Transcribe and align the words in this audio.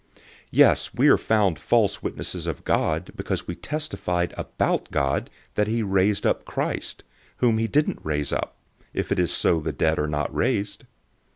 015:015 0.15 0.21
Yes, 0.49 0.93
we 0.95 1.09
are 1.09 1.17
found 1.19 1.59
false 1.59 2.01
witnesses 2.01 2.47
of 2.47 2.63
God, 2.63 3.11
because 3.15 3.45
we 3.47 3.53
testified 3.53 4.33
about 4.35 4.89
God 4.89 5.29
that 5.53 5.67
he 5.67 5.83
raised 5.83 6.25
up 6.25 6.43
Christ, 6.43 7.03
whom 7.37 7.59
he 7.59 7.67
didn't 7.67 7.99
raise 8.01 8.33
up, 8.33 8.55
if 8.95 9.11
it 9.11 9.19
is 9.19 9.31
so 9.31 9.59
that 9.59 9.63
the 9.63 9.71
dead 9.73 9.99
are 9.99 10.07
not 10.07 10.33
raised. 10.33 10.85